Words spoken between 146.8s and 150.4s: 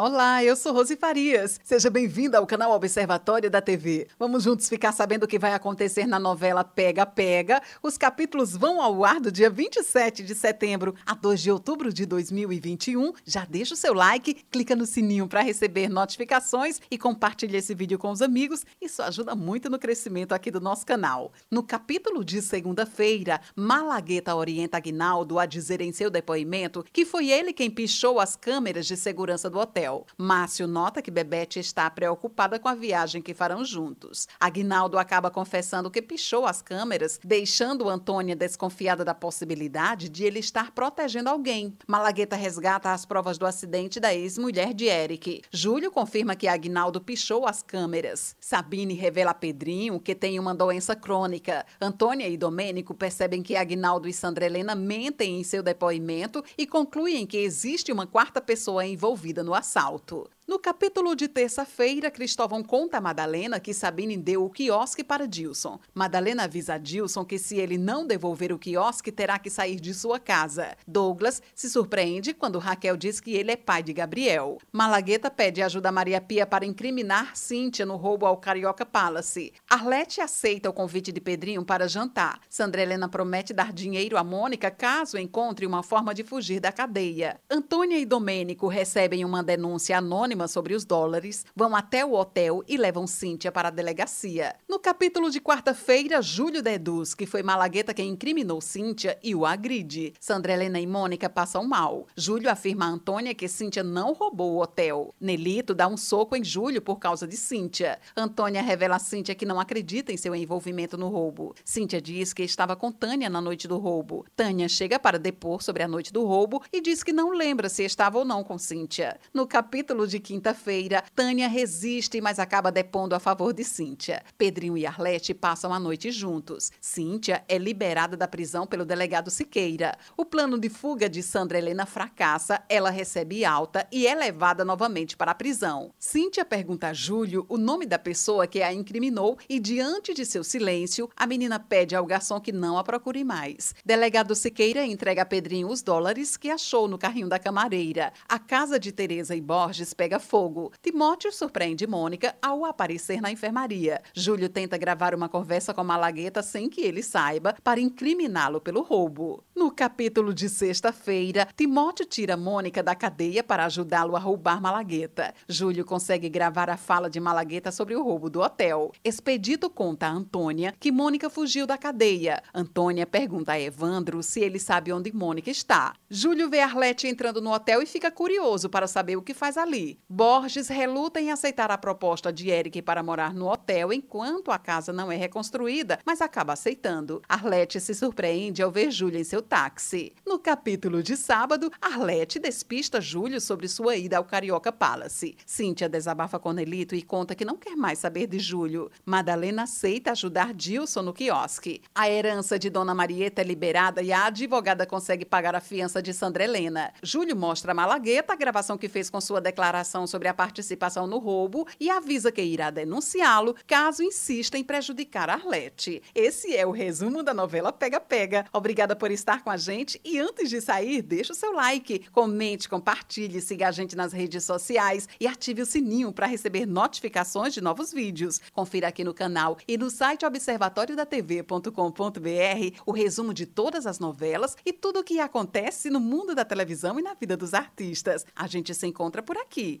no carrinho da camareira. A casa de Teresa e Borges pega pega